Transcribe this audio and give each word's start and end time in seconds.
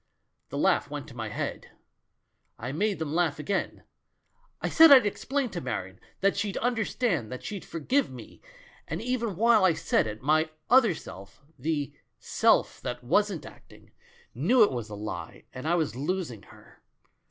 The 0.49 0.57
laugh 0.57 0.89
went 0.89 1.07
to 1.09 1.15
my 1.15 1.29
head— 1.29 1.73
I 2.57 2.71
made 2.71 2.97
them 2.97 3.13
laugh 3.13 3.37
again! 3.37 3.83
I 4.59 4.67
said 4.67 4.89
I'd 4.91 5.05
explain 5.05 5.49
to 5.51 5.61
Marion— 5.61 5.99
that 6.21 6.35
she'd 6.35 6.57
understand, 6.57 7.31
that 7.31 7.43
she'd 7.43 7.63
forgive 7.63 8.09
me— 8.09 8.41
and 8.87 8.99
even 8.99 9.35
while 9.35 9.63
I 9.63 9.73
said 9.73 10.07
it, 10.07 10.23
my 10.23 10.49
other 10.71 10.95
self, 10.95 11.43
the 11.59 11.93
'self 12.17 12.81
that 12.81 13.03
wasn't 13.03 13.45
acting, 13.45 13.91
knew 14.33 14.63
it 14.63 14.71
was 14.71 14.89
a 14.89 14.95
lie 14.95 15.43
and 15.53 15.67
I 15.67 15.75
was 15.75 15.95
losing 15.95 16.41
her. 16.41 16.81